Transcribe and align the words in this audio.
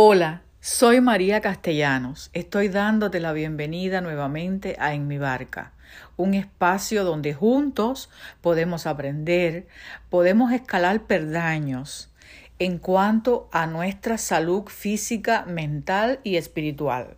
Hola, 0.00 0.42
soy 0.60 1.00
María 1.00 1.40
Castellanos. 1.40 2.30
Estoy 2.32 2.68
dándote 2.68 3.18
la 3.18 3.32
bienvenida 3.32 4.00
nuevamente 4.00 4.76
a 4.78 4.94
En 4.94 5.08
mi 5.08 5.18
barca, 5.18 5.72
un 6.16 6.34
espacio 6.34 7.02
donde 7.02 7.34
juntos 7.34 8.08
podemos 8.40 8.86
aprender, 8.86 9.66
podemos 10.08 10.52
escalar 10.52 11.02
perdaños 11.08 12.14
en 12.60 12.78
cuanto 12.78 13.48
a 13.50 13.66
nuestra 13.66 14.18
salud 14.18 14.66
física, 14.68 15.44
mental 15.46 16.20
y 16.22 16.36
espiritual. 16.36 17.16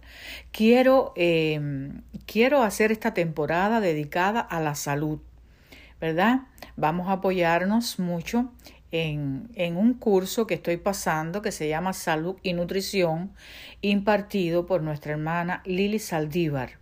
Quiero, 0.51 1.13
em, 1.17 2.01
quiero 2.25 2.63
hacer 2.63 2.93
esta 2.93 3.13
temporada 3.13 3.83
dedicada 3.83 4.41
a 4.41 4.59
la 4.59 4.75
salud, 4.75 5.19
¿verdad? 6.01 6.45
Vamos 6.77 7.11
a 7.11 7.13
apoyarnos 7.13 7.99
mucho 7.99 8.51
en, 8.93 9.77
un 9.77 9.95
curso 9.95 10.47
que 10.47 10.55
estoy 10.55 10.77
pasando 10.77 11.43
que 11.43 11.53
se 11.53 11.69
llama 11.69 11.93
Salud 11.93 12.37
y 12.43 12.53
Nutrición, 12.53 13.33
impartido 13.83 14.67
por 14.67 14.83
nuestra 14.83 15.13
hermana 15.13 15.63
Lili 15.65 15.99
Saldívar. 15.99 16.79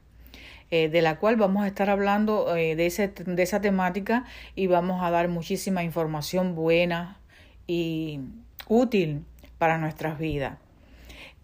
Eh, 0.71 0.91
de 0.91 1.01
la 1.01 1.19
cual 1.19 1.37
vamos 1.37 1.65
a 1.65 1.67
estar 1.67 1.89
hablando 1.89 2.55
eh, 2.55 2.77
de, 2.77 2.85
ese, 2.85 3.09
de 3.09 3.43
esa 3.43 3.63
temática 3.63 4.27
y 4.55 4.67
vamos 4.67 5.03
a 5.03 5.11
dar 5.11 5.29
muchísima 5.29 5.83
información 5.83 6.55
buena 6.55 7.19
y 7.67 8.21
útil 8.69 9.25
para 9.57 9.79
nuestras 9.79 10.19
vidas. 10.19 10.59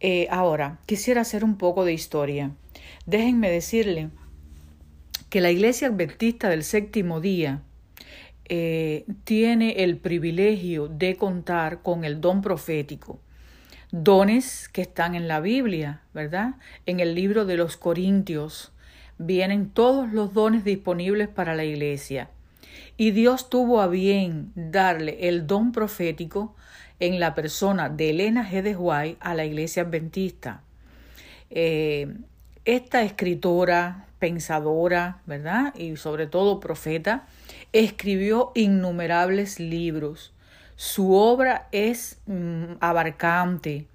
Eh, 0.00 0.28
ahora, 0.30 0.78
quisiera 0.84 1.22
hacer 1.22 1.42
un 1.42 1.56
poco 1.56 1.86
de 1.86 1.94
historia. 1.94 2.50
Déjenme 3.06 3.50
decirle 3.50 4.10
que 5.30 5.40
la 5.40 5.50
Iglesia 5.50 5.88
Adventista 5.88 6.50
del 6.50 6.62
Séptimo 6.62 7.20
Día 7.22 7.62
eh, 8.46 9.06
tiene 9.24 9.84
el 9.84 9.96
privilegio 9.96 10.88
de 10.88 11.16
contar 11.16 11.82
con 11.82 12.04
el 12.04 12.20
don 12.20 12.42
profético. 12.42 13.20
Dones 13.90 14.68
que 14.68 14.82
están 14.82 15.14
en 15.14 15.28
la 15.28 15.40
Biblia, 15.40 16.02
¿verdad? 16.12 16.56
En 16.84 17.00
el 17.00 17.14
libro 17.14 17.44
de 17.44 17.56
los 17.56 17.76
Corintios 17.76 18.72
vienen 19.18 19.70
todos 19.70 20.12
los 20.12 20.34
dones 20.34 20.64
disponibles 20.64 21.28
para 21.28 21.54
la 21.54 21.64
iglesia. 21.64 22.28
Y 22.96 23.12
Dios 23.12 23.48
tuvo 23.50 23.80
a 23.80 23.86
bien 23.86 24.52
darle 24.54 25.28
el 25.28 25.46
don 25.46 25.72
profético 25.72 26.54
en 27.00 27.20
la 27.20 27.34
persona 27.34 27.88
de 27.88 28.10
Elena 28.10 28.48
G. 28.48 29.16
a 29.20 29.34
la 29.34 29.44
iglesia 29.44 29.82
adventista. 29.82 30.62
Eh, 31.50 32.14
esta 32.64 33.02
escritora, 33.02 34.06
pensadora, 34.24 35.20
¿verdad? 35.26 35.74
Y 35.76 35.98
sobre 35.98 36.26
todo 36.26 36.58
profeta, 36.58 37.26
escribió 37.74 38.52
innumerables 38.54 39.60
libros. 39.60 40.32
Su 40.76 41.12
obra 41.12 41.68
es 41.72 42.22
mm, 42.24 42.76
abarcante 42.80 43.86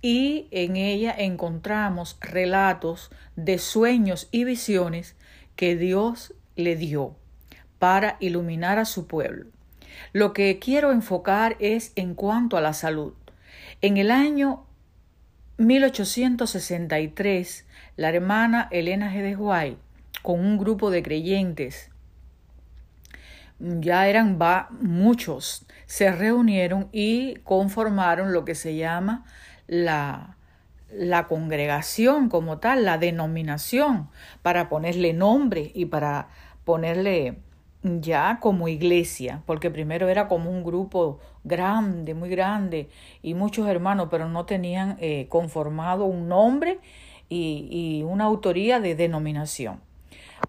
y 0.00 0.48
en 0.50 0.76
ella 0.76 1.14
encontramos 1.18 2.16
relatos 2.22 3.10
de 3.36 3.58
sueños 3.58 4.28
y 4.30 4.44
visiones 4.44 5.14
que 5.56 5.76
Dios 5.76 6.32
le 6.54 6.74
dio 6.74 7.14
para 7.78 8.16
iluminar 8.18 8.78
a 8.78 8.86
su 8.86 9.06
pueblo. 9.06 9.44
Lo 10.14 10.32
que 10.32 10.58
quiero 10.58 10.90
enfocar 10.90 11.58
es 11.58 11.92
en 11.96 12.14
cuanto 12.14 12.56
a 12.56 12.62
la 12.62 12.72
salud. 12.72 13.12
En 13.82 13.98
el 13.98 14.10
año 14.10 14.64
1863, 15.58 17.65
la 17.96 18.10
hermana 18.10 18.68
Elena 18.70 19.12
G. 19.12 19.22
de 19.22 19.36
White, 19.36 19.78
con 20.22 20.40
un 20.40 20.58
grupo 20.58 20.90
de 20.90 21.02
creyentes 21.02 21.90
ya 23.58 24.06
eran 24.06 24.38
muchos, 24.80 25.66
se 25.86 26.12
reunieron 26.12 26.88
y 26.92 27.36
conformaron 27.36 28.32
lo 28.32 28.44
que 28.44 28.54
se 28.54 28.76
llama 28.76 29.24
la, 29.66 30.36
la 30.92 31.26
congregación 31.26 32.28
como 32.28 32.58
tal, 32.58 32.84
la 32.84 32.98
denominación, 32.98 34.10
para 34.42 34.68
ponerle 34.68 35.14
nombre 35.14 35.70
y 35.74 35.86
para 35.86 36.28
ponerle 36.64 37.38
ya 37.82 38.38
como 38.40 38.68
iglesia, 38.68 39.42
porque 39.46 39.70
primero 39.70 40.08
era 40.08 40.28
como 40.28 40.50
un 40.50 40.64
grupo 40.64 41.20
grande, 41.44 42.14
muy 42.14 42.28
grande, 42.28 42.90
y 43.22 43.34
muchos 43.34 43.68
hermanos, 43.68 44.08
pero 44.10 44.28
no 44.28 44.44
tenían 44.44 44.96
eh, 45.00 45.28
conformado 45.28 46.04
un 46.04 46.28
nombre 46.28 46.80
y, 47.28 48.02
una 48.06 48.24
autoría 48.24 48.80
de 48.80 48.94
denominación. 48.94 49.80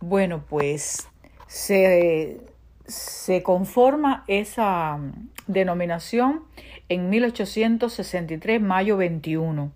Bueno, 0.01 0.43
pues 0.47 1.07
se 1.47 2.39
se 2.87 3.43
conforma 3.43 4.23
esa 4.27 4.97
mm, 4.97 5.29
denominación 5.47 6.43
en 6.89 7.09
1863, 7.09 8.61
mayo 8.61 8.97
21. 8.97 9.71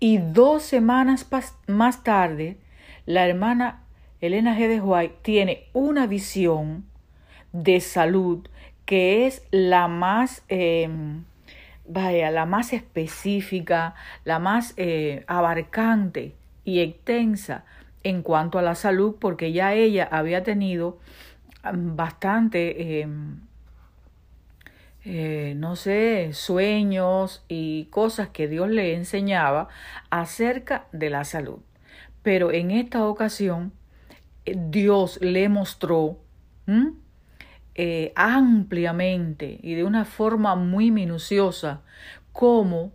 Y 0.00 0.18
dos 0.18 0.62
semanas 0.62 1.26
más 1.66 2.02
tarde, 2.04 2.58
la 3.06 3.26
hermana 3.26 3.84
Elena 4.20 4.56
G. 4.58 4.68
de 4.68 4.80
White 4.80 5.16
tiene 5.22 5.64
una 5.72 6.06
visión 6.06 6.84
de 7.52 7.80
salud 7.80 8.46
que 8.84 9.26
es 9.26 9.42
la 9.50 9.86
más, 9.88 10.42
em, 10.48 11.24
vaya, 11.88 12.30
la 12.30 12.46
más 12.46 12.72
específica, 12.72 13.94
la 14.24 14.38
más 14.38 14.74
eh, 14.76 15.24
abarcante 15.26 16.34
y 16.64 16.80
extensa 16.80 17.64
en 18.04 18.22
cuanto 18.22 18.58
a 18.58 18.62
la 18.62 18.74
salud, 18.74 19.16
porque 19.18 19.52
ya 19.52 19.74
ella 19.74 20.08
había 20.10 20.42
tenido 20.42 20.98
bastante, 21.72 23.00
em, 23.00 23.40
eh, 25.04 25.54
no 25.56 25.76
sé, 25.76 26.32
sueños 26.32 27.44
y 27.48 27.86
cosas 27.86 28.28
que 28.28 28.48
Dios 28.48 28.68
le 28.68 28.94
enseñaba 28.94 29.68
acerca 30.10 30.86
de 30.92 31.10
la 31.10 31.24
salud. 31.24 31.58
Pero 32.22 32.52
en 32.52 32.70
esta 32.70 33.06
ocasión, 33.06 33.72
eh, 34.44 34.54
Dios 34.56 35.18
le 35.22 35.48
mostró 35.48 36.18
eh, 37.78 38.12
ampliamente 38.14 39.58
y 39.62 39.74
de 39.74 39.84
una 39.84 40.04
forma 40.04 40.54
muy 40.54 40.90
minuciosa 40.90 41.80
cómo 42.32 42.92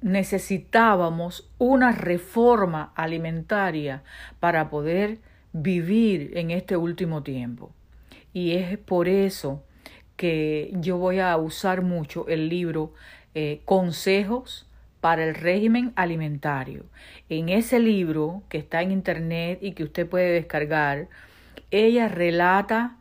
necesitábamos 0.00 1.48
una 1.58 1.92
reforma 1.92 2.92
alimentaria 2.96 4.02
para 4.40 4.68
poder 4.68 5.20
vivir 5.52 6.32
en 6.36 6.50
este 6.50 6.76
último 6.76 7.22
tiempo. 7.22 7.72
Y 8.32 8.52
es 8.52 8.78
por 8.78 9.08
eso 9.08 9.62
que 10.18 10.72
yo 10.74 10.98
voy 10.98 11.20
a 11.20 11.36
usar 11.36 11.82
mucho 11.82 12.26
el 12.28 12.48
libro 12.48 12.92
eh, 13.34 13.60
Consejos 13.64 14.66
para 15.00 15.24
el 15.24 15.34
régimen 15.34 15.92
alimentario. 15.94 16.84
En 17.28 17.48
ese 17.48 17.78
libro 17.78 18.42
que 18.48 18.58
está 18.58 18.82
en 18.82 18.90
internet 18.90 19.60
y 19.62 19.72
que 19.72 19.84
usted 19.84 20.08
puede 20.08 20.32
descargar, 20.32 21.08
ella 21.70 22.08
relata 22.08 22.96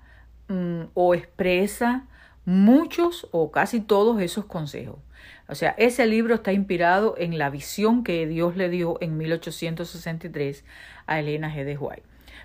mm, 0.47 0.84
o 0.94 1.13
expresa 1.16 2.06
muchos 2.46 3.28
o 3.31 3.52
casi 3.52 3.81
todos 3.81 4.22
esos 4.22 4.46
consejos. 4.46 4.97
O 5.50 5.56
sea, 5.56 5.75
ese 5.78 6.06
libro 6.06 6.35
está 6.35 6.53
inspirado 6.53 7.16
en 7.18 7.38
la 7.38 7.50
visión 7.50 8.03
que 8.03 8.28
Dios 8.28 8.56
le 8.56 8.69
dio 8.69 8.97
en 9.02 9.18
1863 9.18 10.66
a 11.06 11.19
Elena 11.19 11.53
G. 11.53 11.63
de 11.63 11.78
White. 11.78 12.03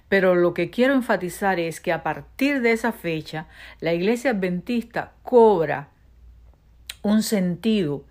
Pero 0.09 0.35
lo 0.35 0.55
que 0.55 0.71
quiero 0.71 0.95
enfatizar 0.95 1.59
es 1.59 1.81
que 1.81 1.93
a 1.93 2.03
partir 2.03 2.61
de 2.61 2.73
esa 2.73 2.93
fecha, 2.93 3.47
la 3.81 3.93
iglesia 3.93 4.33
adventista 4.33 5.13
cobra 5.23 5.89
un 7.03 7.23
sentido 7.23 8.05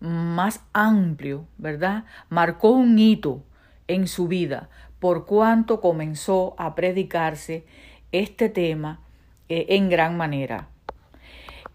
más 0.00 0.60
amplio, 0.72 1.46
¿verdad? 1.58 2.04
Marcó 2.28 2.70
un 2.70 2.98
hito 2.98 3.42
en 3.88 4.06
su 4.06 4.28
vida 4.28 4.68
por 4.98 5.26
cuanto 5.26 5.80
comenzó 5.80 6.54
a 6.58 6.74
predicarse 6.74 7.64
este 8.12 8.48
tema 8.48 9.00
eh, 9.48 9.66
en 9.70 9.88
gran 9.88 10.16
manera. 10.16 10.68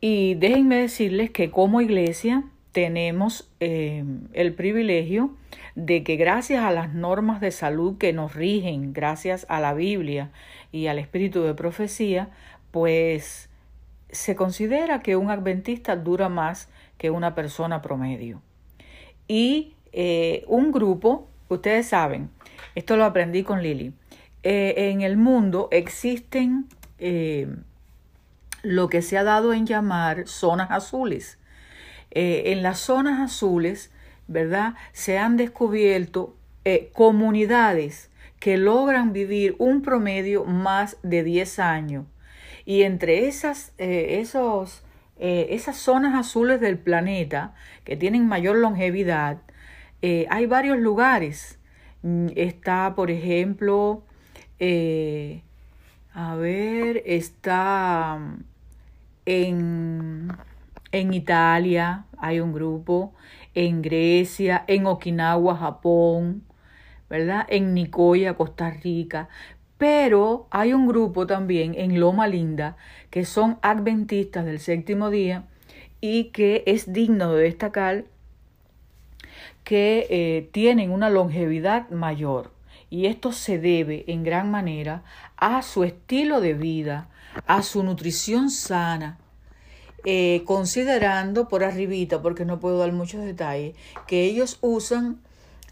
Y 0.02 0.36
déjenme 0.36 0.78
decirles 0.78 1.32
que 1.32 1.52
como 1.52 1.80
iglesia 1.80 2.44
tenemos 2.72 3.50
eh, 3.59 4.04
el 4.34 4.54
privilegio 4.54 5.35
de 5.76 6.03
que 6.03 6.18
gracias 6.18 6.64
a 6.64 6.72
las 6.72 6.94
normas 6.94 7.40
de 7.40 7.52
salud 7.52 7.97
que 7.97 8.12
nos 8.12 8.35
rigen, 8.35 8.94
gracias 8.94 9.46
a 9.47 9.62
la 9.62 9.73
Biblia 9.73 10.32
y 10.72 10.88
al 10.88 11.00
espíritu 11.00 11.44
de 11.44 11.53
profecía, 11.53 12.29
pues 12.72 13.50
se 14.09 14.35
considera 14.35 15.02
que 15.02 15.16
un 15.16 15.29
adventista 15.29 15.96
dura 15.96 16.28
más 16.28 16.68
que 16.97 17.09
una 17.09 17.35
persona 17.35 17.82
promedio. 17.82 18.41
Y 19.28 19.76
eh, 19.94 20.44
un 20.47 20.72
grupo, 20.72 21.29
ustedes 21.47 21.88
saben, 21.88 22.29
esto 22.76 22.97
lo 22.97 23.06
aprendí 23.06 23.44
con 23.44 23.64
Lili, 23.64 23.94
en 24.44 25.02
el 25.02 25.18
mundo 25.18 25.68
existen 25.72 26.66
lo 28.64 28.90
que 28.90 29.02
se 29.02 29.18
ha 29.18 29.24
dado 29.24 29.53
en 29.53 29.66
llamar 29.66 30.28
zonas 30.28 30.72
azules. 30.72 31.38
Eh, 32.12 32.52
en 32.52 32.62
las 32.62 32.80
zonas 32.80 33.20
azules, 33.20 33.92
¿verdad? 34.28 34.76
Se 34.92 35.18
han 35.18 35.38
descubierto 35.38 36.36
eh, 36.66 36.92
comunidades 36.94 38.09
que 38.40 38.58
logran 38.58 39.14
vivir 39.14 39.56
un 39.59 39.82
promedio 39.82 40.46
más 40.46 40.98
de 41.03 41.24
10 41.24 41.59
años. 41.59 42.06
Y 42.66 42.84
entre 42.84 43.28
esas, 43.28 43.74
eh, 43.78 44.24
eh, 45.20 45.47
esas 45.50 45.78
zonas 45.78 46.16
azules 46.16 46.59
del 46.59 46.78
planeta 46.78 47.54
que 47.84 47.96
tienen 47.96 48.28
mayor 48.28 48.58
longevidad, 48.58 49.38
eh, 50.02 50.26
hay 50.30 50.46
varios 50.47 50.78
lugares. 50.80 51.59
Mm, 52.02 52.30
está, 52.36 52.96
por 52.96 53.12
ejemplo, 53.12 54.04
eh, 54.59 55.44
a 56.13 56.35
ver, 56.35 57.03
está 57.05 58.17
mm, 58.19 58.43
en, 59.25 60.31
en 60.91 61.13
Italia, 61.13 62.05
hay 62.17 62.40
un 62.40 62.53
grupo, 62.53 63.13
en 63.53 63.81
Grecia, 63.81 64.63
en 64.67 64.85
Okinawa, 64.85 65.58
Japón, 65.58 66.43
¿verdad? 67.09 67.46
En 67.49 67.73
Nicoya, 67.73 68.35
Costa 68.35 68.72
Rica. 68.72 69.29
Pero 69.78 70.47
hay 70.52 70.73
un 70.73 70.87
grupo 70.87 71.25
también 71.28 71.73
en 71.75 71.99
Loma 71.99 72.28
Linda 72.28 72.78
que 73.09 73.25
son 73.25 73.58
adventistas 73.61 74.46
del 74.46 74.59
séptimo 74.59 75.09
día 75.09 75.46
y 76.02 76.25
que 76.25 76.63
es 76.67 76.93
digno 76.93 77.34
de 77.34 77.43
destacar 77.43 78.05
que 79.63 80.08
eh, 80.09 80.49
tienen 80.52 80.91
una 80.91 81.09
longevidad 81.09 81.90
mayor. 81.90 82.52
Y 82.91 83.08
esto 83.08 83.32
se 83.32 83.58
debe 83.58 84.03
en 84.08 84.23
gran 84.23 84.52
manera 84.52 85.03
a 85.38 85.64
su 85.64 85.84
estilo 85.84 86.41
de 86.41 86.53
vida, 86.53 87.08
a 87.47 87.64
su 87.64 87.84
nutrición 87.84 88.52
sana, 88.52 89.17
eh, 90.03 90.43
considerando 90.46 91.47
por 91.47 91.64
arribita, 91.64 92.22
porque 92.22 92.43
no 92.43 92.59
puedo 92.59 92.79
dar 92.79 92.91
muchos 92.91 93.23
detalles, 93.23 93.76
que 94.08 94.26
ellos 94.26 94.58
usan 94.61 95.22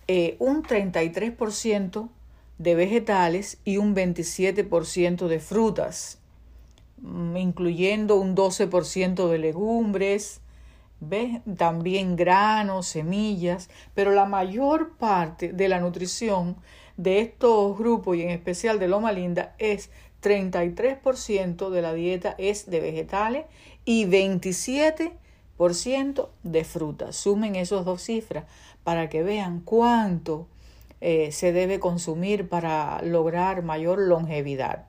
eh, 0.07 0.37
un 0.39 0.63
33% 0.63 2.09
de 2.57 2.75
vegetales 2.75 3.57
y 3.65 3.77
un 3.77 3.93
27% 3.93 5.27
de 5.27 5.39
frutas, 5.39 6.19
mm, 7.01 7.35
incluyendo 7.35 8.15
un 8.15 8.33
12% 8.33 9.27
de 9.27 9.37
legumbres, 9.39 10.39
también 11.57 12.15
granos, 12.15 12.87
semillas, 12.87 13.69
pero 13.93 14.11
la 14.11 14.25
mayor 14.25 14.91
parte 14.97 15.53
de 15.53 15.69
la 15.69 15.79
nutrición 15.79 16.57
de 16.99 17.21
estos 17.21 17.75
grupos 17.77 18.17
y 18.17 18.23
en 18.23 18.29
especial 18.29 18.77
de 18.77 18.89
Loma 18.89 19.13
Linda 19.13 19.55
es 19.57 19.89
33% 20.21 21.69
de 21.69 21.81
la 21.81 21.93
dieta 21.93 22.35
es 22.37 22.69
de 22.69 22.81
vegetales 22.81 23.45
y 23.85 24.05
27% 24.05 26.29
de 26.43 26.63
frutas. 26.65 27.15
Sumen 27.15 27.55
esas 27.55 27.85
dos 27.85 28.01
cifras 28.01 28.43
para 28.83 29.07
que 29.07 29.23
vean 29.23 29.61
cuánto 29.61 30.49
eh, 30.99 31.31
se 31.31 31.53
debe 31.53 31.79
consumir 31.79 32.49
para 32.49 33.01
lograr 33.01 33.63
mayor 33.63 33.99
longevidad. 33.99 34.85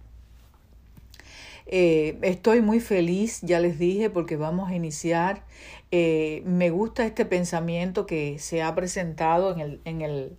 Eh, 1.66 2.18
estoy 2.22 2.60
muy 2.60 2.80
feliz, 2.80 3.40
ya 3.42 3.60
les 3.60 3.78
dije, 3.78 4.10
porque 4.10 4.34
vamos 4.34 4.70
a 4.70 4.74
iniciar. 4.74 5.44
Eh, 5.92 6.42
me 6.44 6.70
gusta 6.70 7.06
este 7.06 7.24
pensamiento 7.24 8.06
que 8.06 8.40
se 8.40 8.62
ha 8.62 8.74
presentado 8.74 9.52
en 9.52 9.60
el, 9.60 9.80
en 9.84 10.00
el, 10.00 10.36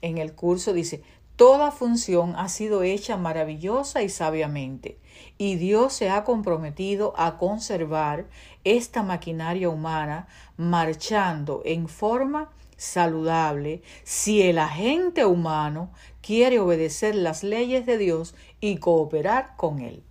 en 0.00 0.18
el 0.18 0.34
curso. 0.34 0.72
Dice, 0.72 1.02
toda 1.36 1.70
función 1.70 2.34
ha 2.36 2.48
sido 2.48 2.82
hecha 2.82 3.16
maravillosa 3.16 4.02
y 4.02 4.08
sabiamente, 4.08 4.98
y 5.38 5.56
Dios 5.56 5.92
se 5.92 6.10
ha 6.10 6.24
comprometido 6.24 7.14
a 7.16 7.38
conservar 7.38 8.26
esta 8.64 9.02
maquinaria 9.02 9.68
humana 9.68 10.28
marchando 10.56 11.62
en 11.64 11.88
forma 11.88 12.50
saludable 12.76 13.82
si 14.02 14.42
el 14.42 14.58
agente 14.58 15.24
humano 15.24 15.90
quiere 16.20 16.58
obedecer 16.58 17.14
las 17.14 17.44
leyes 17.44 17.86
de 17.86 17.98
Dios 17.98 18.34
y 18.60 18.78
cooperar 18.78 19.56
con 19.56 19.80
Él. 19.80 20.02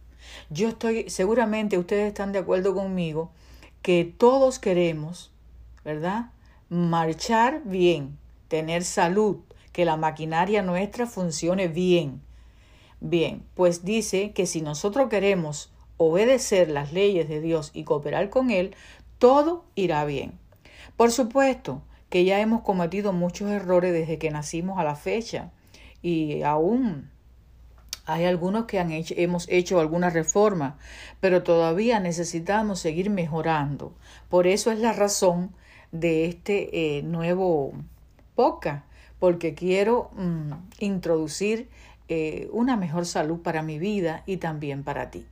Yo 0.50 0.70
estoy, 0.70 1.10
seguramente 1.10 1.78
ustedes 1.78 2.08
están 2.08 2.32
de 2.32 2.40
acuerdo 2.40 2.74
conmigo, 2.74 3.32
que 3.82 4.06
todos 4.06 4.60
queremos, 4.60 5.32
¿verdad? 5.84 6.32
Marchar 6.70 7.62
bien, 7.66 8.18
tener 8.52 8.84
salud, 8.84 9.38
que 9.72 9.86
la 9.86 9.96
maquinaria 9.96 10.62
nuestra 10.62 11.08
funcione 11.08 11.70
bien. 11.70 12.22
Bien, 13.00 13.46
pues 13.56 13.86
dice 13.86 14.34
que 14.34 14.46
si 14.46 14.62
nosotros 14.62 15.08
queremos 15.08 15.72
obedecer 15.96 16.70
las 16.70 16.92
leyes 16.92 17.30
de 17.30 17.40
Dios 17.40 17.72
y 17.74 17.86
cooperar 17.86 18.30
con 18.30 18.52
Él, 18.52 18.76
todo 19.20 19.64
irá 19.76 20.04
bien. 20.04 20.38
Por 20.98 21.14
supuesto, 21.14 21.82
que 22.10 22.26
ya 22.26 22.42
hemos 22.42 22.64
cometido 22.64 23.14
muchos 23.14 23.50
errores 23.50 23.94
desde 23.94 24.18
que 24.18 24.32
nacimos 24.32 24.78
a 24.80 24.84
la 24.84 24.98
fecha 24.98 25.52
y 26.02 26.42
aún 26.42 27.10
hay 28.06 28.26
algunos 28.26 28.66
que 28.66 28.80
han 28.80 28.90
hemos 28.92 29.48
hecho 29.48 29.80
alguna 29.80 30.10
reforma, 30.10 30.78
pero 31.22 31.42
todavía 31.44 32.02
necesitamos 32.02 32.82
seguir 32.82 33.10
mejorando. 33.12 33.96
Por 34.28 34.46
eso 34.46 34.72
es 34.72 34.80
la 34.80 34.92
razón 34.92 35.56
de 35.94 36.26
este 36.26 36.98
eh, 36.98 37.04
nuevo 37.04 37.74
porque 39.20 39.54
quiero 39.54 40.10
mm, 40.16 40.54
introducir 40.80 41.70
eh, 42.10 42.50
una 42.52 42.76
mejor 42.76 43.06
salud 43.06 43.40
para 43.40 43.62
mi 43.62 43.80
vida 43.80 44.24
y 44.26 44.38
también 44.38 44.84
para 44.84 45.12
ti. 45.12 45.26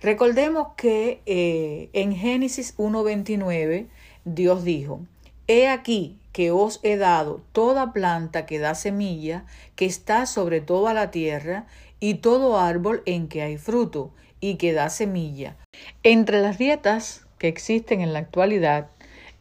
Recordemos 0.00 0.68
que 0.76 1.20
eh, 1.26 1.90
en 1.92 2.14
Génesis 2.14 2.76
1.29 2.78 3.88
Dios 4.24 4.64
dijo, 4.64 5.00
He 5.46 5.68
aquí 5.68 6.18
que 6.32 6.52
os 6.52 6.80
he 6.82 6.96
dado 6.96 7.42
toda 7.52 7.92
planta 7.92 8.46
que 8.46 8.58
da 8.58 8.74
semilla, 8.74 9.44
que 9.74 9.84
está 9.84 10.26
sobre 10.26 10.60
toda 10.60 10.94
la 10.94 11.10
tierra, 11.10 11.66
y 11.98 12.14
todo 12.14 12.58
árbol 12.58 13.02
en 13.04 13.28
que 13.28 13.42
hay 13.42 13.58
fruto, 13.58 14.10
y 14.40 14.54
que 14.54 14.72
da 14.72 14.88
semilla. 14.88 15.56
Entre 16.02 16.40
las 16.40 16.56
dietas 16.56 17.26
que 17.38 17.48
existen 17.48 18.00
en 18.00 18.12
la 18.12 18.20
actualidad 18.20 18.88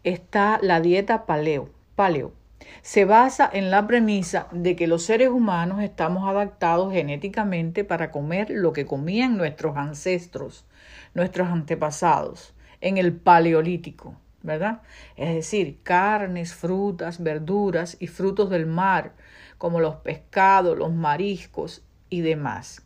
está 0.04 0.60
la 0.62 0.82
dieta 0.82 1.26
paleo. 1.26 1.70
Paleo. 1.96 2.39
Se 2.82 3.06
basa 3.06 3.50
en 3.52 3.72
la 3.72 3.88
premisa 3.88 4.48
de 4.52 4.76
que 4.76 4.88
los 4.88 5.04
seres 5.04 5.30
humanos 5.30 5.82
estamos 5.82 6.28
adaptados 6.28 6.94
genéticamente 6.94 7.84
para 7.84 8.12
comer 8.12 8.50
lo 8.50 8.74
que 8.74 8.86
comían 8.86 9.38
nuestros 9.38 9.78
ancestros, 9.78 10.66
nuestros 11.14 11.50
antepasados, 11.50 12.54
en 12.82 12.98
el 12.98 13.14
paleolítico. 13.14 14.16
¿verdad? 14.42 14.82
Es 15.16 15.34
decir, 15.36 15.80
carnes, 15.84 16.54
frutas, 16.54 17.22
verduras 17.22 17.98
y 18.00 18.08
frutos 18.08 18.50
del 18.50 18.66
mar, 18.66 19.14
como 19.58 19.80
los 19.80 19.96
pescados, 19.98 20.78
los 20.78 20.94
mariscos 20.94 21.84
y 22.10 22.22
demás. 22.22 22.82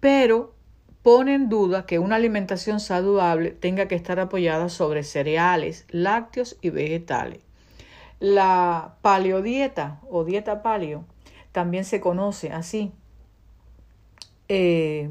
Pero 0.00 0.54
pone 1.02 1.34
en 1.34 1.48
duda 1.48 1.86
que 1.86 1.98
una 1.98 2.16
alimentación 2.16 2.80
saludable 2.80 3.50
tenga 3.50 3.88
que 3.88 3.94
estar 3.94 4.20
apoyada 4.20 4.68
sobre 4.68 5.02
cereales, 5.02 5.86
lácteos 5.90 6.56
y 6.60 6.70
vegetales. 6.70 7.47
La 8.20 8.96
paleodieta 9.00 10.00
o 10.10 10.24
dieta 10.24 10.62
paleo 10.62 11.04
también 11.52 11.84
se 11.84 12.00
conoce 12.00 12.50
así. 12.50 12.92
Eh, 14.48 15.10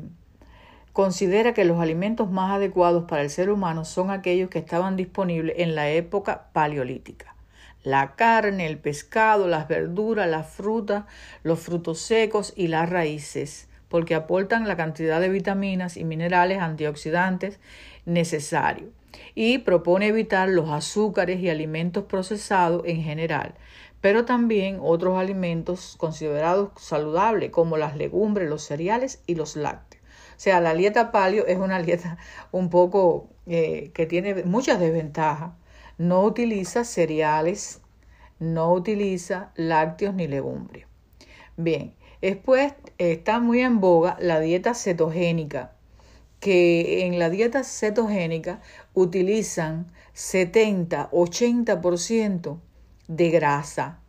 considera 0.91 1.53
que 1.53 1.63
los 1.63 1.79
alimentos 1.79 2.29
más 2.29 2.51
adecuados 2.51 3.05
para 3.05 3.21
el 3.21 3.29
ser 3.29 3.49
humano 3.49 3.85
son 3.85 4.11
aquellos 4.11 4.49
que 4.49 4.59
estaban 4.59 4.97
disponibles 4.97 5.55
en 5.59 5.75
la 5.75 5.89
época 5.89 6.47
paleolítica. 6.51 7.35
La 7.83 8.15
carne, 8.15 8.65
el 8.65 8.77
pescado, 8.77 9.47
las 9.47 9.69
verduras, 9.69 10.27
las 10.27 10.49
frutas, 10.49 11.05
los 11.43 11.59
frutos 11.59 11.99
secos 11.99 12.51
y 12.57 12.67
las 12.67 12.89
raíces, 12.89 13.69
porque 13.87 14.15
aportan 14.15 14.67
la 14.67 14.75
cantidad 14.75 15.21
de 15.21 15.29
vitaminas 15.29 15.95
y 15.95 16.03
minerales 16.03 16.59
antioxidantes 16.59 17.59
necesarios. 18.05 18.89
Y 19.35 19.59
propone 19.59 20.07
evitar 20.07 20.49
los 20.49 20.69
azúcares 20.69 21.39
y 21.39 21.49
alimentos 21.49 22.05
procesados 22.05 22.83
en 22.85 23.03
general, 23.03 23.55
pero 24.01 24.25
también 24.25 24.79
otros 24.81 25.17
alimentos 25.17 25.95
considerados 25.97 26.71
saludables 26.77 27.51
como 27.51 27.77
las 27.77 27.95
legumbres, 27.95 28.49
los 28.49 28.63
cereales 28.63 29.21
y 29.27 29.35
los 29.35 29.55
lácteos. 29.55 30.03
O 30.37 30.39
sea, 30.39 30.61
la 30.61 30.75
dieta 30.75 31.11
paleo 31.11 31.45
es 31.47 31.57
una 31.57 31.81
dieta 31.83 32.17
un 32.51 32.69
poco 32.69 33.29
eh, 33.47 33.91
que 33.93 34.05
tiene 34.05 34.43
muchas 34.43 34.79
desventajas. 34.79 35.51
No 35.97 36.23
utiliza 36.23 36.83
cereales, 36.83 37.81
no 38.39 38.71
utiliza 38.71 39.51
lácteos 39.55 40.13
ni 40.13 40.27
legumbres. 40.27 40.85
Bien, 41.55 41.95
después 42.21 42.73
está 42.99 43.39
muy 43.39 43.61
en 43.61 43.79
boga 43.79 44.15
la 44.19 44.39
dieta 44.39 44.75
cetogénica, 44.75 45.73
que 46.39 47.05
en 47.05 47.19
la 47.19 47.29
dieta 47.29 47.63
cetogénica 47.63 48.61
utilizan 48.93 49.91
70-80% 50.15 52.59
de 53.07 53.29
grasa. 53.29 53.99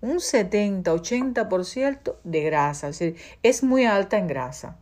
Un 0.00 0.16
70-80% 0.16 2.16
de 2.24 2.40
grasa, 2.42 2.88
es 2.88 2.98
decir, 2.98 3.16
es 3.42 3.62
muy 3.62 3.84
alta 3.84 4.18
en 4.18 4.26
grasa 4.26 4.78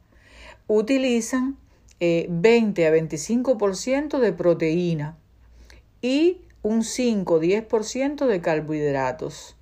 utilizan 0.70 1.56
20 1.98 2.82
eh, 2.82 2.86
a 2.86 2.92
25% 2.92 4.20
de 4.20 4.32
proteína 4.32 5.18
y 6.00 6.42
un 6.62 6.82
5-10% 6.82 8.26
de 8.26 8.40
carbohidratos. 8.40 9.56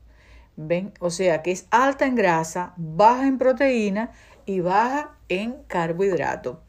¿Ven? 0.57 0.93
O 1.01 1.11
sea 1.11 1.43
que 1.43 1.53
es 1.53 1.67
alta 1.71 2.05
en 2.05 2.15
grasa, 2.15 2.75
baja 2.77 3.27
en 3.27 3.39
proteína 3.39 4.13
y 4.45 4.61
baja 4.61 5.17
en 5.31 5.55
carbohidrato. 5.67 6.61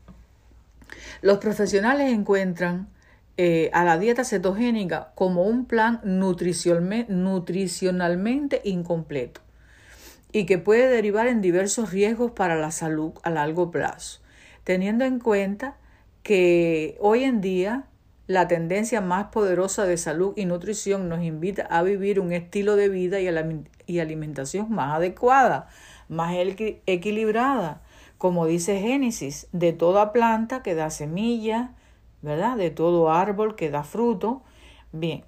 Los 1.21 1.39
profesionales 1.39 2.11
encuentran 2.11 2.89
eh, 3.37 3.71
a 3.73 3.83
la 3.83 3.97
dieta 3.97 4.23
cetogénica 4.23 5.11
como 5.15 5.43
un 5.43 5.65
plan 5.65 5.99
nutricionalmente 6.03 8.61
incompleto 8.65 9.41
y 10.31 10.45
que 10.45 10.57
puede 10.57 10.89
derivar 10.89 11.27
en 11.27 11.41
diversos 11.41 11.91
riesgos 11.91 12.31
para 12.31 12.55
la 12.55 12.71
salud 12.71 13.13
a 13.23 13.29
largo 13.29 13.71
plazo, 13.71 14.21
teniendo 14.63 15.05
en 15.05 15.19
cuenta 15.19 15.77
que 16.21 16.97
hoy 16.99 17.23
en 17.23 17.41
día 17.41 17.85
la 18.27 18.47
tendencia 18.47 19.01
más 19.01 19.29
poderosa 19.29 19.85
de 19.85 19.97
salud 19.97 20.33
y 20.35 20.45
nutrición 20.45 21.09
nos 21.09 21.23
invita 21.23 21.63
a 21.63 21.81
vivir 21.81 22.19
un 22.19 22.31
estilo 22.31 22.75
de 22.75 22.87
vida 22.87 23.19
y, 23.19 23.99
alimentación 23.99 24.71
más 24.71 24.93
adecuada, 24.93 25.67
más 26.09 26.35
equilibrada, 26.85 27.81
como 28.19 28.45
dice 28.45 28.81
Génesis, 28.81 29.47
de 29.53 29.71
toda 29.71 30.11
planta 30.11 30.61
que 30.61 30.75
da 30.75 30.89
semilla, 30.89 31.71
¿verdad? 32.21 32.57
De 32.57 32.69
todo 32.69 33.09
árbol 33.09 33.55
que 33.55 33.71
da 33.71 33.83
fruto. 33.83 34.41
Bien, 34.91 35.23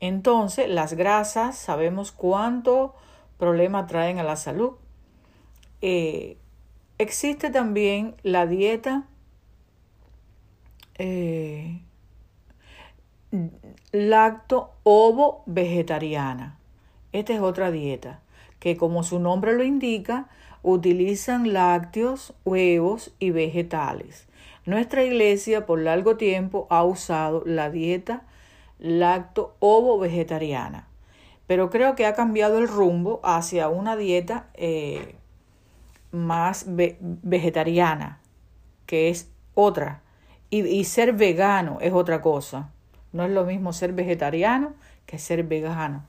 entonces 0.00 0.68
las 0.68 0.94
grasas 0.94 1.56
sabemos 1.56 2.10
cuánto 2.10 2.96
problema 3.38 3.86
traen 3.86 4.18
a 4.18 4.24
la 4.24 4.34
salud. 4.34 4.72
Eh, 5.80 6.36
existe 6.98 7.50
también 7.50 8.16
la 8.24 8.46
dieta 8.46 9.04
eh, 10.98 11.82
lacto 13.92 14.72
ovo 14.82 15.44
vegetariana. 15.46 16.58
Esta 17.12 17.32
es 17.32 17.40
otra 17.40 17.70
dieta 17.70 18.22
que 18.58 18.76
como 18.76 19.04
su 19.04 19.20
nombre 19.20 19.52
lo 19.52 19.62
indica, 19.62 20.28
utilizan 20.64 21.52
lácteos, 21.52 22.34
huevos 22.44 23.14
y 23.20 23.30
vegetales. 23.30 24.26
Nuestra 24.66 25.04
iglesia 25.04 25.66
por 25.66 25.78
largo 25.78 26.16
tiempo 26.16 26.66
ha 26.70 26.82
usado 26.82 27.42
la 27.46 27.70
dieta 27.70 28.22
lacto 28.78 29.54
ovo 29.60 29.98
vegetariana, 29.98 30.88
pero 31.46 31.70
creo 31.70 31.94
que 31.94 32.06
ha 32.06 32.14
cambiado 32.14 32.58
el 32.58 32.66
rumbo 32.66 33.20
hacia 33.22 33.68
una 33.68 33.96
dieta 33.96 34.46
eh, 34.54 35.14
más 36.10 36.64
vegetariana, 36.68 38.18
que 38.86 39.10
es 39.10 39.30
otra, 39.54 40.00
y 40.50 40.84
ser 40.84 41.12
vegano 41.12 41.78
es 41.80 41.92
otra 41.92 42.22
cosa. 42.22 42.70
No 43.12 43.24
es 43.24 43.30
lo 43.30 43.44
mismo 43.44 43.72
ser 43.72 43.92
vegetariano 43.92 44.74
que 45.06 45.18
ser 45.18 45.42
vegano. 45.42 46.04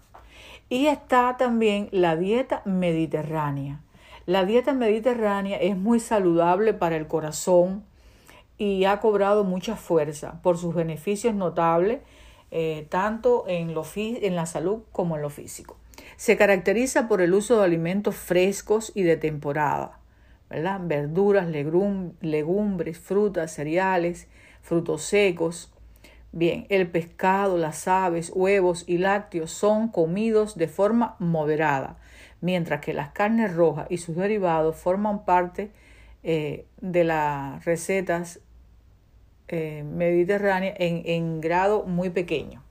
Y 0.70 0.88
está 0.88 1.36
también 1.38 1.90
la 1.92 2.16
dieta 2.16 2.62
mediterránea. 2.66 3.82
La 4.26 4.44
dieta 4.44 4.74
mediterránea 4.74 5.58
es 5.58 5.78
muy 5.78 6.00
saludable 6.00 6.74
para 6.74 6.98
el 6.98 7.08
corazón 7.08 7.84
y 8.58 8.86
ha 8.86 9.00
cobrado 9.00 9.44
mucha 9.44 9.76
fuerza 9.76 10.42
por 10.42 10.58
sus 10.58 10.74
beneficios 10.74 11.36
notables 11.36 12.00
eh, 12.52 12.88
tanto 12.90 13.44
en, 13.48 13.74
lo 13.74 13.84
en 13.96 14.36
la 14.36 14.46
salud 14.46 14.84
como 14.92 15.16
en 15.16 15.22
lo 15.22 15.30
físico. 15.30 15.78
Se 16.16 16.38
caracteriza 16.38 17.08
por 17.08 17.22
el 17.22 17.34
uso 17.34 17.58
de 17.58 17.66
alimentos 17.66 18.16
frescos 18.16 18.92
y 18.96 19.04
de 19.04 19.18
temporada, 19.18 20.00
verduras, 20.50 21.48
legumbres, 21.50 22.98
frutas, 22.98 23.52
cereales, 23.52 24.28
frutos 24.62 25.04
secos, 25.04 25.72
Bien, 26.38 26.68
el 26.68 26.92
pescado, 26.92 27.58
las 27.58 27.88
aves, 27.88 28.30
huevos 28.36 28.84
y 28.88 28.98
lácteos 28.98 29.52
son 29.52 29.88
comidos 29.88 30.58
de 30.58 30.68
forma 30.68 31.16
moderada, 31.18 31.96
mientras 32.46 32.80
que 32.80 32.94
las 32.94 33.10
carnes 33.10 33.56
rojas 33.56 33.88
y 33.90 33.98
sus 33.98 34.16
derivados 34.16 34.76
forman 34.76 35.26
parte 35.26 35.72
eh, 36.22 36.68
de 36.80 37.04
las 37.04 37.66
recetas 37.66 38.40
eh, 39.48 39.84
mediterráneas 39.84 40.76
en, 40.78 41.02
en 41.06 41.42
grado 41.42 41.86
muy 41.86 42.12
pequeño, 42.12 42.62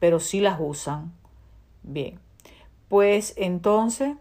pero 0.00 0.18
sí 0.18 0.40
las 0.40 0.58
usan. 0.58 1.12
Bien, 1.84 2.18
pues 2.88 3.34
entonces 3.36 4.16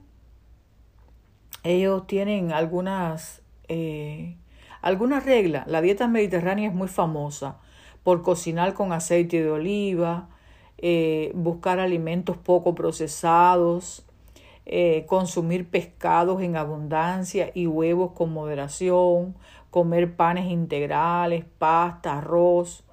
ellos 1.63 2.05
tienen 2.05 2.51
algunas, 2.51 3.41
eh, 3.69 4.37
algunas 4.83 5.25
reglas. 5.25 5.65
La 5.65 5.81
dieta 5.81 6.07
mediterránea 6.07 6.69
es 6.69 6.75
muy 6.75 6.87
famosa 6.87 7.57
por 8.03 8.21
cocinar 8.21 8.75
con 8.75 8.93
aceite 8.93 9.41
de 9.41 9.49
oliva, 9.49 10.29
buscar 11.33 11.79
alimentos 11.79 12.35
poco 12.35 12.75
procesados, 12.75 14.05
eh, 14.65 15.05
consumir 15.07 15.69
pescados 15.69 16.41
en 16.41 16.55
abundancia 16.55 17.51
y 17.53 17.67
huevos 17.67 18.11
con 18.13 18.31
moderación, 18.31 19.35
comer 19.69 20.15
panes 20.15 20.49
integrales, 20.49 21.45
pasta, 21.57 22.19
arroz, 22.19 22.83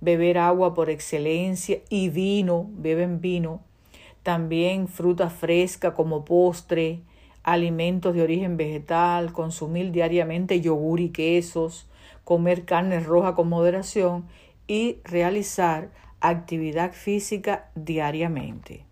beber 0.00 0.38
agua 0.38 0.74
por 0.74 0.88
excelencia 0.88 1.80
y 1.88 2.08
vino, 2.08 2.66
beben 2.72 3.20
vino, 3.20 3.60
también 4.22 4.88
fruta 4.88 5.30
fresca 5.30 5.94
como 5.94 6.24
postre, 6.24 7.00
alimentos 7.42 8.14
de 8.14 8.22
origen 8.22 8.56
vegetal, 8.56 9.32
consumir 9.32 9.92
diariamente 9.92 10.60
yogur 10.60 11.00
y 11.00 11.10
quesos, 11.10 11.88
comer 12.24 12.64
carne 12.64 13.00
roja 13.00 13.34
con 13.34 13.48
moderación 13.48 14.26
y 14.66 14.98
realizar 15.04 15.90
actividad 16.20 16.92
física 16.92 17.70
diariamente. 17.74 18.91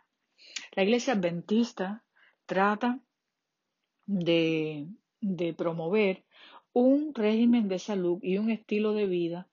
La 0.73 0.83
Iglesia 0.83 1.13
Adventista 1.13 2.03
trata 2.45 2.99
de, 4.05 4.87
de 5.19 5.53
promover 5.53 6.23
un 6.73 7.13
régimen 7.13 7.67
de 7.67 7.77
salud 7.79 8.19
y 8.21 8.37
un 8.37 8.49
estilo 8.49 8.93
de 8.93 9.05
vida 9.05 9.49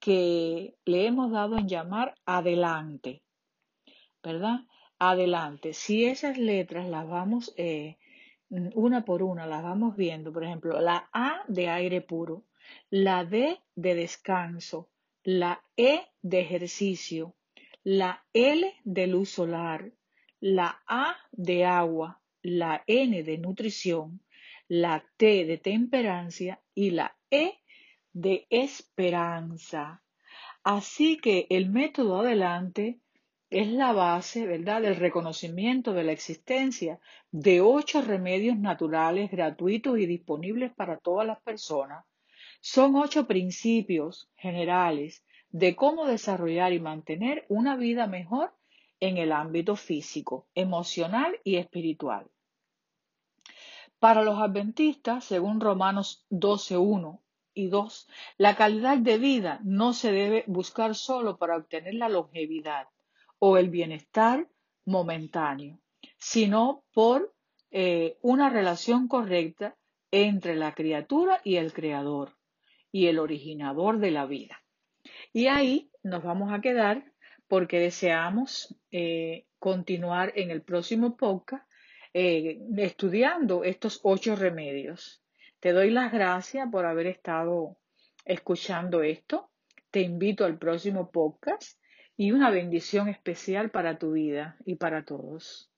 que 0.00 0.74
le 0.84 1.06
hemos 1.06 1.30
dado 1.30 1.58
en 1.58 1.68
llamar 1.68 2.14
adelante, 2.24 3.22
¿verdad? 4.22 4.60
Adelante. 4.98 5.74
Si 5.74 6.06
esas 6.06 6.38
letras 6.38 6.88
las 6.88 7.06
vamos 7.08 7.52
eh, 7.56 7.98
una 8.48 9.04
por 9.04 9.22
una, 9.22 9.46
las 9.46 9.62
vamos 9.62 9.96
viendo, 9.96 10.32
por 10.32 10.44
ejemplo, 10.44 10.80
la 10.80 11.08
A 11.12 11.42
de 11.48 11.68
aire 11.68 12.00
puro, 12.00 12.44
la 12.90 13.24
D 13.24 13.60
de 13.74 13.94
descanso, 13.94 14.88
la 15.22 15.62
E 15.76 16.00
de 16.22 16.40
ejercicio, 16.40 17.34
la 17.82 18.24
L 18.32 18.74
de 18.84 19.06
luz 19.06 19.30
solar, 19.30 19.92
la 20.46 20.82
A 20.86 21.16
de 21.32 21.64
agua, 21.64 22.20
la 22.42 22.84
N 22.86 23.22
de 23.22 23.38
nutrición, 23.38 24.20
la 24.68 25.02
T 25.16 25.46
de 25.46 25.56
temperancia 25.56 26.60
y 26.74 26.90
la 26.90 27.16
E 27.30 27.54
de 28.12 28.46
esperanza. 28.50 30.02
Así 30.62 31.16
que 31.16 31.46
el 31.48 31.70
método 31.70 32.18
adelante 32.18 33.00
es 33.48 33.68
la 33.68 33.94
base, 33.94 34.46
¿verdad?, 34.46 34.82
del 34.82 34.96
reconocimiento 34.96 35.94
de 35.94 36.04
la 36.04 36.12
existencia 36.12 37.00
de 37.30 37.62
ocho 37.62 38.02
remedios 38.02 38.58
naturales 38.58 39.30
gratuitos 39.30 39.98
y 39.98 40.04
disponibles 40.04 40.74
para 40.74 40.98
todas 40.98 41.26
las 41.26 41.40
personas. 41.40 42.04
Son 42.60 42.96
ocho 42.96 43.26
principios 43.26 44.30
generales 44.36 45.24
de 45.48 45.74
cómo 45.74 46.06
desarrollar 46.06 46.74
y 46.74 46.80
mantener 46.80 47.46
una 47.48 47.76
vida 47.76 48.06
mejor 48.06 48.52
en 49.00 49.18
el 49.18 49.32
ámbito 49.32 49.76
físico, 49.76 50.48
emocional 50.54 51.38
y 51.44 51.56
espiritual. 51.56 52.30
Para 53.98 54.22
los 54.22 54.38
adventistas, 54.38 55.24
según 55.24 55.60
Romanos 55.60 56.26
12.1 56.30 57.20
y 57.54 57.68
2, 57.68 58.08
la 58.38 58.56
calidad 58.56 58.98
de 58.98 59.18
vida 59.18 59.60
no 59.64 59.92
se 59.92 60.12
debe 60.12 60.44
buscar 60.46 60.94
solo 60.94 61.38
para 61.38 61.56
obtener 61.56 61.94
la 61.94 62.08
longevidad, 62.08 62.88
o 63.46 63.58
el 63.58 63.68
bienestar 63.68 64.48
momentáneo, 64.86 65.78
sino 66.16 66.82
por 66.94 67.34
eh, 67.70 68.16
una 68.22 68.48
relación 68.48 69.06
correcta 69.06 69.76
entre 70.10 70.56
la 70.56 70.74
criatura 70.74 71.42
y 71.44 71.56
el 71.56 71.74
creador 71.74 72.38
y 72.90 73.08
el 73.08 73.18
originador 73.18 73.98
de 73.98 74.10
la 74.12 74.24
vida. 74.24 74.62
Y 75.32 75.48
ahí 75.48 75.90
nos 76.02 76.22
vamos 76.22 76.52
a 76.52 76.62
quedar 76.62 77.12
porque 77.54 77.78
deseamos 77.78 78.74
eh, 78.90 79.46
continuar 79.60 80.32
en 80.34 80.50
el 80.50 80.62
próximo 80.62 81.16
podcast 81.16 81.64
eh, 82.12 82.58
estudiando 82.78 83.62
estos 83.62 84.00
ocho 84.02 84.34
remedios. 84.34 85.22
Te 85.60 85.70
doy 85.70 85.90
las 85.90 86.12
gracias 86.12 86.68
por 86.68 86.84
haber 86.84 87.06
estado 87.06 87.76
escuchando 88.24 89.04
esto. 89.04 89.52
Te 89.92 90.00
invito 90.00 90.44
al 90.44 90.58
próximo 90.58 91.12
podcast 91.12 91.78
y 92.16 92.32
una 92.32 92.50
bendición 92.50 93.08
especial 93.08 93.70
para 93.70 94.00
tu 94.00 94.10
vida 94.10 94.56
y 94.66 94.74
para 94.74 95.04
todos. 95.04 95.70